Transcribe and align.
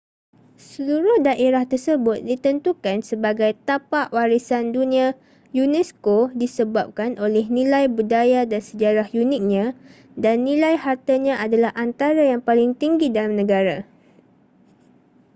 seluruh 0.69 1.17
daerah 1.27 1.61
tersebut 1.71 2.17
ditentukan 2.29 2.97
sebagai 3.09 3.51
tapak 3.69 4.07
warisan 4.17 4.65
dunia 4.75 5.07
unesco 5.61 6.17
disebabkan 6.41 7.11
oleh 7.25 7.45
nilai 7.55 7.83
budaya 7.97 8.41
dan 8.51 8.61
sejarah 8.69 9.05
uniknya 9.21 9.65
dan 10.23 10.35
nilai 10.47 10.73
hartanya 10.85 11.33
adalah 11.45 11.69
antara 11.85 12.21
yang 12.33 12.41
paling 12.47 12.71
tinggi 12.81 13.07
dalam 13.17 13.33
negara 13.41 13.77